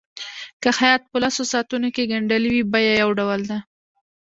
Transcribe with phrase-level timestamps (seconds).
[0.61, 3.57] که خیاط په لسو ساعتونو کې ګنډلي وي بیه یو ډول ده.